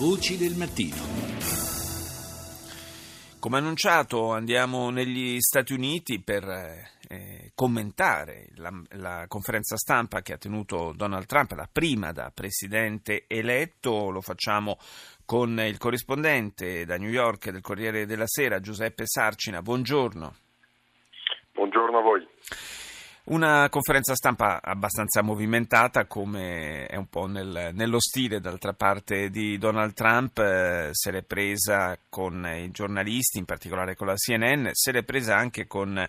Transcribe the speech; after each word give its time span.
Voci 0.00 0.38
del 0.38 0.54
mattino. 0.56 0.96
Come 3.38 3.58
annunciato 3.58 4.32
andiamo 4.32 4.88
negli 4.88 5.38
Stati 5.40 5.74
Uniti 5.74 6.22
per 6.22 6.42
eh, 6.48 7.52
commentare 7.54 8.46
la, 8.54 8.72
la, 8.92 9.26
conferenza 9.28 9.76
stampa 9.76 10.22
che 10.22 10.32
ha 10.32 10.38
tenuto 10.38 10.94
Donald 10.96 11.26
Trump, 11.26 11.50
la 11.50 11.68
prima 11.70 12.12
da 12.12 12.32
presidente 12.34 13.24
eletto. 13.26 14.08
Lo 14.08 14.22
facciamo 14.22 14.78
con 15.26 15.60
il 15.60 15.76
corrispondente 15.76 16.86
da 16.86 16.96
New 16.96 17.10
York 17.10 17.50
del 17.50 17.60
Corriere 17.60 18.06
della 18.06 18.26
Sera, 18.26 18.58
Giuseppe 18.58 19.02
Sarcina. 19.04 19.60
Buongiorno. 19.60 20.34
Buongiorno 21.52 21.98
a 21.98 22.00
voi. 22.00 22.26
Una 23.30 23.68
conferenza 23.68 24.16
stampa 24.16 24.60
abbastanza 24.60 25.22
movimentata, 25.22 26.06
come 26.06 26.86
è 26.86 26.96
un 26.96 27.06
po' 27.06 27.26
nel, 27.26 27.70
nello 27.74 28.00
stile. 28.00 28.40
D'altra 28.40 28.72
parte 28.72 29.30
di 29.30 29.56
Donald 29.56 29.94
Trump, 29.94 30.36
eh, 30.38 30.88
se 30.90 31.12
l'è 31.12 31.22
presa 31.22 31.96
con 32.08 32.44
i 32.44 32.72
giornalisti, 32.72 33.38
in 33.38 33.44
particolare 33.44 33.94
con 33.94 34.08
la 34.08 34.16
CNN, 34.16 34.70
se 34.72 34.90
l'è 34.90 35.04
presa 35.04 35.36
anche 35.36 35.68
con 35.68 36.04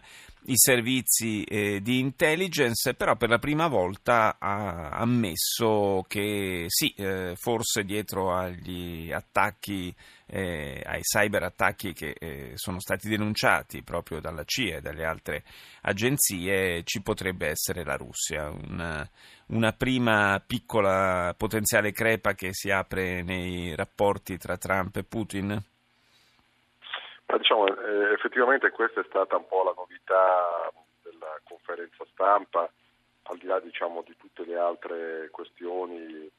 i 0.45 0.57
servizi 0.57 1.43
eh, 1.43 1.81
di 1.81 1.99
intelligence, 1.99 2.95
però 2.95 3.15
per 3.15 3.29
la 3.29 3.37
prima 3.37 3.67
volta 3.67 4.37
ha 4.39 4.89
ammesso 4.89 6.03
che 6.07 6.65
sì, 6.67 6.93
eh, 6.97 7.35
forse 7.35 7.83
dietro 7.83 8.33
agli 8.33 9.11
attacchi, 9.11 9.93
eh, 10.25 10.81
ai 10.83 11.01
cyber 11.01 11.43
attacchi 11.43 11.93
che 11.93 12.15
eh, 12.17 12.51
sono 12.55 12.79
stati 12.79 13.07
denunciati 13.07 13.83
proprio 13.83 14.19
dalla 14.19 14.43
CIA 14.43 14.77
e 14.77 14.81
dalle 14.81 15.05
altre 15.05 15.43
agenzie, 15.81 16.83
ci 16.83 17.01
potrebbe 17.01 17.47
essere 17.47 17.83
la 17.83 17.95
Russia, 17.95 18.49
una, 18.49 19.07
una 19.47 19.73
prima 19.73 20.43
piccola 20.45 21.35
potenziale 21.37 21.91
crepa 21.91 22.33
che 22.33 22.49
si 22.51 22.71
apre 22.71 23.21
nei 23.21 23.75
rapporti 23.75 24.37
tra 24.37 24.57
Trump 24.57 24.95
e 24.95 25.03
Putin. 25.03 25.63
Effettivamente 28.31 28.71
questa 28.71 29.01
è 29.01 29.05
stata 29.09 29.35
un 29.35 29.45
po' 29.45 29.61
la 29.61 29.73
novità 29.75 30.71
della 31.03 31.37
conferenza 31.43 32.05
stampa, 32.13 32.71
al 33.23 33.37
di 33.37 33.45
là 33.45 33.59
diciamo, 33.59 34.05
di 34.07 34.15
tutte 34.15 34.45
le 34.45 34.55
altre 34.55 35.27
questioni 35.31 36.31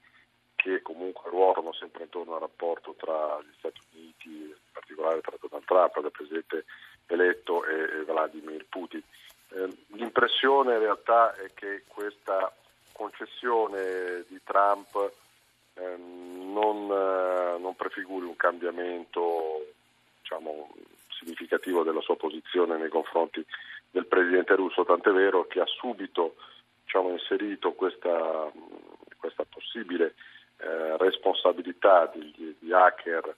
che 0.56 0.80
comunque 0.80 1.28
ruotano 1.28 1.74
sempre 1.74 2.04
intorno 2.04 2.32
al 2.32 2.40
rapporto 2.40 2.94
tra 2.96 3.38
gli 3.42 3.52
Stati 3.58 3.82
Uniti, 3.92 4.28
in 4.30 4.72
particolare 4.72 5.20
tra 5.20 5.36
Donald 5.38 5.66
Trump, 5.66 5.96
il 5.96 6.10
presidente 6.10 6.64
eletto, 7.08 7.62
e, 7.66 8.04
Vladimir 8.04 8.64
Putin. 8.70 9.02
Eh, 9.50 9.68
l'impressione 9.88 10.72
in 10.72 10.80
realtà 10.80 11.34
è 11.34 11.52
che 11.52 11.82
questa 11.88 12.50
concessione 12.92 14.24
di 14.28 14.40
Trump 14.42 15.12
eh, 15.74 15.96
non, 15.98 16.90
eh, 16.90 17.58
non 17.58 17.76
prefiguri 17.76 18.24
un 18.24 18.36
cambiamento 18.36 19.66
diciamo, 20.22 20.70
significativo 21.22 21.82
della 21.82 22.00
sua 22.00 22.16
posizione 22.16 22.76
nei 22.76 22.88
confronti 22.88 23.44
del 23.90 24.06
presidente 24.06 24.54
russo, 24.54 24.84
tant'è 24.84 25.12
vero 25.12 25.46
che 25.46 25.60
ha 25.60 25.66
subito 25.66 26.36
diciamo, 26.84 27.10
inserito 27.10 27.72
questa, 27.72 28.50
questa 29.16 29.44
possibile 29.48 30.14
eh, 30.58 30.96
responsabilità 30.98 32.10
di, 32.14 32.56
di 32.58 32.72
hacker 32.72 33.36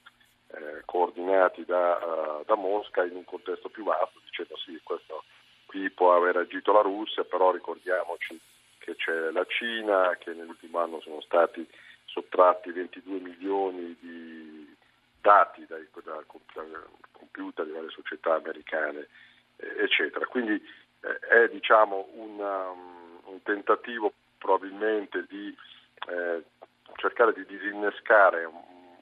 eh, 0.49 0.83
coordinati 0.85 1.65
da, 1.65 1.97
uh, 1.97 2.45
da, 2.45 2.55
Mosca 2.55 3.05
in 3.05 3.17
un 3.17 3.25
contesto 3.25 3.69
più 3.69 3.85
vasto, 3.85 4.21
dicendo 4.25 4.57
sì, 4.57 4.79
questo 4.83 5.25
qui 5.67 5.91
può 5.91 6.15
aver 6.15 6.37
agito 6.37 6.73
la 6.73 6.83
Russia, 6.83 7.25
però 7.25 7.51
ricordiamoci 7.51 8.39
che 8.79 8.95
c'è 8.95 9.31
la 9.31 9.45
Cina, 9.47 10.17
che 10.21 10.33
nell'ultimo 10.33 10.79
anno 10.79 11.01
sono 11.01 11.21
stati 11.23 11.67
sottratti 12.05 12.71
22 12.71 13.19
milioni 13.19 13.97
di 13.99 14.77
dati 15.21 15.65
dai, 15.67 15.89
da 16.05 16.23
computer 17.35 17.67
di 17.67 17.73
varie 17.73 17.91
società 17.91 18.35
americane, 18.35 19.09
eh, 19.57 19.83
eccetera. 19.83 20.25
Quindi 20.27 20.55
eh, 20.55 21.19
è 21.19 21.49
diciamo, 21.50 22.09
una, 22.15 22.69
um, 22.69 23.21
un 23.25 23.43
tentativo 23.43 24.12
probabilmente 24.39 25.25
di 25.28 25.55
eh, 26.09 26.43
cercare 26.97 27.33
di 27.33 27.44
disinnescare 27.47 28.49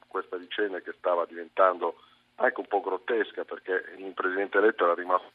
questa 0.07 0.37
vicenda 0.37 0.79
che 0.79 0.93
stava 0.97 1.25
diventando 1.25 1.95
anche 2.35 2.59
un 2.59 2.67
po' 2.67 2.81
grottesca 2.81 3.43
perché 3.43 3.83
il 3.97 4.13
presidente 4.13 4.57
eletto 4.57 4.85
era 4.85 4.95
rimasto. 4.95 5.31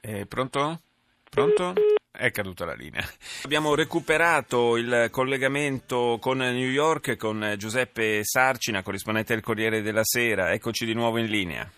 Eh, 0.00 0.26
pronto? 0.26 0.80
Pronto? 1.28 1.74
È 2.10 2.30
caduta 2.30 2.64
la 2.64 2.74
linea. 2.74 3.02
Abbiamo 3.44 3.74
recuperato 3.74 4.76
il 4.76 5.08
collegamento 5.10 6.18
con 6.20 6.38
New 6.38 6.68
York 6.68 7.16
con 7.16 7.54
Giuseppe 7.56 8.20
Sarcina, 8.22 8.82
corrispondente 8.82 9.34
del 9.34 9.42
Corriere 9.42 9.82
della 9.82 10.04
Sera. 10.04 10.52
Eccoci 10.52 10.84
di 10.84 10.94
nuovo 10.94 11.18
in 11.18 11.26
linea. 11.26 11.68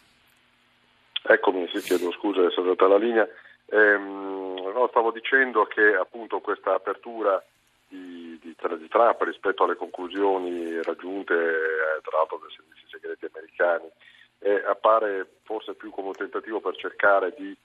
Eccomi, 1.31 1.69
sì, 1.69 1.79
chiedo 1.79 2.11
scusa, 2.11 2.45
è 2.45 2.51
stata 2.51 2.89
la 2.89 2.99
linea. 2.99 3.29
Ehm, 3.67 4.73
no, 4.75 4.89
stavo 4.89 5.13
dicendo 5.13 5.65
che 5.65 5.95
appunto 5.95 6.41
questa 6.41 6.75
apertura 6.75 7.41
di, 7.87 8.37
di, 8.43 8.57
di, 8.57 8.89
Trump 8.89 9.23
rispetto 9.23 9.63
alle 9.63 9.77
conclusioni 9.77 10.83
raggiunte 10.83 11.35
eh, 11.35 12.01
tra 12.03 12.19
l'altro 12.19 12.39
dai 12.39 12.51
servizi 12.51 12.85
segreti 12.91 13.27
americani 13.33 13.89
eh, 14.41 14.65
appare 14.67 15.39
forse 15.45 15.75
più 15.75 15.91
come 15.91 16.09
un 16.09 16.15
tentativo 16.15 16.61
per 16.61 16.75
cercare 16.75 17.33
di 17.37 17.57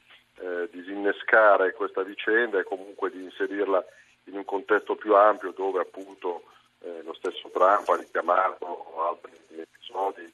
eh, 0.41 0.69
disinnescare 0.71 1.73
questa 1.73 2.03
vicenda 2.03 2.59
e 2.59 2.63
comunque 2.63 3.09
di 3.09 3.23
inserirla 3.23 3.83
in 4.25 4.37
un 4.37 4.45
contesto 4.45 4.95
più 4.95 5.15
ampio 5.15 5.53
dove 5.55 5.81
appunto 5.81 6.43
eh, 6.81 7.01
lo 7.03 7.13
stesso 7.13 7.49
Trump 7.51 7.89
ha 7.89 7.95
richiamato 7.95 8.93
altri 9.09 9.33
episodi 9.57 10.31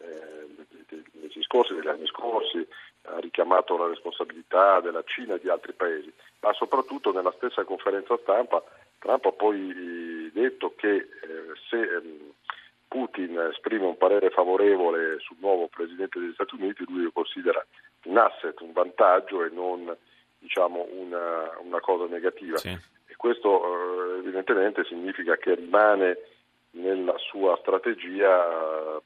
eh, 0.00 0.44
scorsi, 1.54 1.74
degli 1.74 1.86
anni 1.86 2.06
scorsi, 2.06 2.66
ha 3.02 3.18
richiamato 3.20 3.76
la 3.76 3.86
responsabilità 3.86 4.80
della 4.80 5.04
Cina 5.04 5.34
e 5.34 5.40
di 5.40 5.48
altri 5.48 5.72
paesi, 5.72 6.12
ma 6.40 6.52
soprattutto 6.52 7.12
nella 7.12 7.32
stessa 7.36 7.62
conferenza 7.62 8.18
stampa 8.22 8.62
Trump 8.98 9.26
ha 9.26 9.32
poi 9.32 10.30
detto 10.32 10.74
che 10.76 10.94
eh, 10.96 11.06
se 11.68 11.76
ehm, 11.76 12.32
Putin 12.88 13.38
esprime 13.52 13.84
un 13.84 13.96
parere 13.96 14.30
favorevole 14.30 15.18
sul 15.20 15.36
nuovo 15.40 15.68
Presidente 15.68 16.18
degli 16.18 16.32
Stati 16.32 16.54
Uniti, 16.54 16.84
lui 16.88 17.02
lo 17.02 17.10
considera 17.12 17.64
un 18.04 18.16
asset, 18.16 18.58
un 18.60 18.72
vantaggio 18.72 19.44
e 19.44 19.50
non 19.50 19.94
diciamo, 20.38 20.88
una, 20.90 21.58
una, 21.60 21.80
cosa 21.80 22.06
negativa. 22.06 22.56
Sì. 22.56 22.68
E 22.68 23.16
questo 23.16 24.14
eh, 24.14 24.18
evidentemente 24.18 24.84
significa 24.84 25.36
che 25.36 25.54
rimane 25.54 26.18
nella 26.72 27.16
sua 27.18 27.56
strategia 27.60 28.96
eh, 28.96 29.00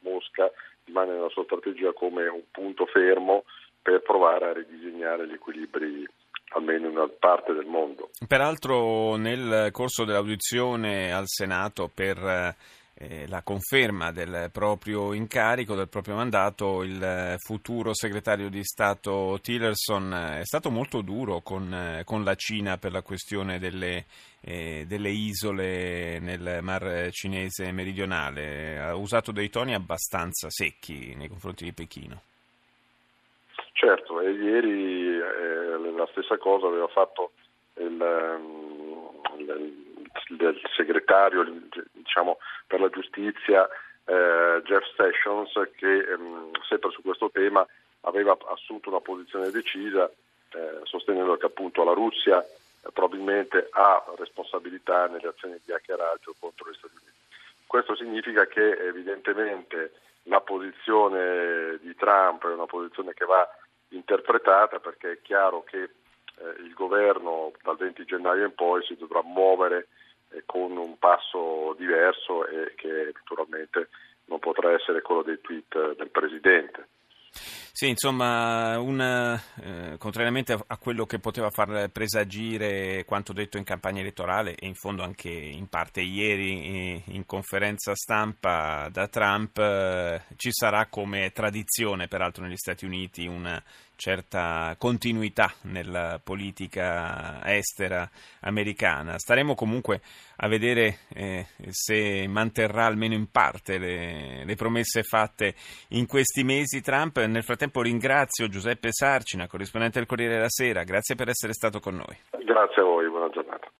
Mosca, 0.00 0.50
rimane 0.88 1.12
nella 1.12 1.28
sua 1.28 1.44
strategia 1.44 1.92
come 1.92 2.26
un 2.26 2.42
punto 2.50 2.86
fermo 2.86 3.44
per 3.80 4.02
provare 4.02 4.48
a 4.48 4.52
ridisegnare 4.52 5.28
gli 5.28 5.34
equilibri 5.34 6.06
almeno 6.54 6.88
in 6.88 6.96
una 6.96 7.08
parte 7.08 7.52
del 7.52 7.66
mondo. 7.66 8.10
Peraltro 8.26 9.16
nel 9.16 9.68
corso 9.70 10.04
dell'audizione 10.04 11.12
al 11.12 11.26
Senato 11.26 11.90
per 11.94 12.56
eh, 13.00 13.22
eh, 13.22 13.28
la 13.28 13.42
conferma 13.42 14.10
del 14.10 14.50
proprio 14.52 15.12
incarico, 15.12 15.74
del 15.74 15.88
proprio 15.88 16.16
mandato, 16.16 16.82
il 16.82 17.36
futuro 17.38 17.94
segretario 17.94 18.48
di 18.50 18.64
Stato 18.64 19.38
Tillerson 19.40 20.38
è 20.40 20.44
stato 20.44 20.70
molto 20.70 21.00
duro 21.00 21.40
con, 21.40 22.02
con 22.04 22.24
la 22.24 22.34
Cina 22.34 22.76
per 22.76 22.90
la 22.92 23.02
questione 23.02 23.58
delle, 23.58 24.04
eh, 24.40 24.84
delle, 24.86 25.10
isole 25.10 26.18
nel 26.18 26.58
Mar 26.62 27.08
Cinese 27.10 27.70
meridionale. 27.70 28.78
Ha 28.78 28.96
usato 28.96 29.30
dei 29.30 29.48
toni 29.48 29.74
abbastanza 29.74 30.50
secchi 30.50 31.14
nei 31.14 31.28
confronti 31.28 31.64
di 31.64 31.72
Pechino. 31.72 32.22
Certo, 33.72 34.20
e 34.20 34.32
ieri 34.32 35.18
eh, 35.18 35.92
la 35.96 36.08
stessa 36.10 36.36
cosa 36.36 36.66
aveva 36.66 36.88
fatto 36.88 37.30
il, 37.76 38.00
ehm, 38.00 39.38
il 39.38 39.86
del 40.28 40.60
segretario 40.76 41.44
diciamo, 41.92 42.38
per 42.78 42.80
la 42.80 42.88
giustizia 42.90 43.68
eh, 44.04 44.62
Jeff 44.64 44.84
Sessions 44.94 45.52
che 45.76 45.98
ehm, 45.98 46.52
sempre 46.68 46.90
su 46.90 47.02
questo 47.02 47.30
tema 47.30 47.66
aveva 48.02 48.36
assunto 48.46 48.88
una 48.88 49.00
posizione 49.00 49.50
decisa 49.50 50.08
eh, 50.52 50.80
sostenendo 50.84 51.36
che 51.36 51.46
appunto 51.46 51.82
la 51.82 51.92
Russia 51.92 52.40
eh, 52.40 52.90
probabilmente 52.92 53.68
ha 53.72 54.04
responsabilità 54.16 55.08
nelle 55.08 55.28
azioni 55.28 55.58
di 55.64 55.72
hackeraggio 55.72 56.34
contro 56.38 56.70
gli 56.70 56.74
Stati 56.74 56.94
Uniti. 56.94 57.16
Questo 57.66 57.96
significa 57.96 58.46
che 58.46 58.78
evidentemente 58.78 59.92
la 60.22 60.40
posizione 60.40 61.78
di 61.82 61.94
Trump 61.96 62.46
è 62.46 62.52
una 62.52 62.66
posizione 62.66 63.12
che 63.12 63.24
va 63.24 63.46
interpretata 63.88 64.78
perché 64.78 65.12
è 65.12 65.18
chiaro 65.22 65.64
che 65.64 65.82
eh, 65.82 66.62
il 66.62 66.72
governo 66.74 67.52
dal 67.62 67.76
20 67.76 68.04
gennaio 68.04 68.46
in 68.46 68.54
poi 68.54 68.82
si 68.84 68.96
dovrà 68.96 69.22
muovere 69.22 69.88
con 70.46 70.76
un 70.76 70.98
passo 70.98 71.74
diverso 71.78 72.46
e 72.46 72.74
che 72.76 73.12
naturalmente 73.14 73.88
non 74.26 74.38
potrà 74.38 74.72
essere 74.72 75.02
quello 75.02 75.22
dei 75.22 75.40
tweet 75.40 75.96
del 75.96 76.10
Presidente. 76.10 76.86
Sì, 77.78 77.86
insomma, 77.86 78.76
un, 78.80 79.00
eh, 79.00 79.98
contrariamente 79.98 80.52
a 80.52 80.76
quello 80.78 81.06
che 81.06 81.20
poteva 81.20 81.48
far 81.48 81.88
presagire 81.90 83.04
quanto 83.04 83.32
detto 83.32 83.56
in 83.56 83.62
campagna 83.62 84.00
elettorale 84.00 84.56
e 84.56 84.66
in 84.66 84.74
fondo 84.74 85.04
anche 85.04 85.28
in 85.30 85.68
parte 85.68 86.00
ieri 86.00 87.00
in 87.04 87.24
conferenza 87.24 87.94
stampa 87.94 88.88
da 88.90 89.06
Trump, 89.06 89.58
eh, 89.58 90.22
ci 90.34 90.50
sarà 90.50 90.86
come 90.86 91.30
tradizione, 91.30 92.08
peraltro 92.08 92.42
negli 92.42 92.56
Stati 92.56 92.84
Uniti, 92.84 93.28
una 93.28 93.62
certa 93.98 94.76
continuità 94.78 95.52
nella 95.62 96.20
politica 96.22 97.44
estera 97.44 98.08
americana. 98.40 99.18
Staremo 99.18 99.56
comunque 99.56 100.00
a 100.36 100.46
vedere 100.46 101.00
eh, 101.08 101.46
se 101.70 102.26
manterrà 102.28 102.86
almeno 102.86 103.14
in 103.14 103.28
parte 103.28 103.76
le, 103.76 104.44
le, 104.44 104.54
promesse 104.54 105.02
fatte 105.02 105.56
in 105.88 106.06
questi 106.06 106.44
mesi 106.44 106.80
Trump. 106.80 107.18
Nel 107.24 107.42
frattempo 107.42 107.67
ringrazio 107.76 108.48
Giuseppe 108.48 108.88
Sarcina, 108.90 109.46
corrispondente 109.46 109.98
del 109.98 110.08
Corriere 110.08 110.34
della 110.34 110.48
Sera. 110.48 110.82
Grazie 110.82 111.14
per 111.14 111.28
essere 111.28 111.52
stato 111.52 111.78
con 111.80 111.94
noi. 111.94 112.16
Grazie 112.44 112.82
a 112.82 112.84
voi, 112.84 113.08
buona 113.08 113.28
giornata. 113.30 113.68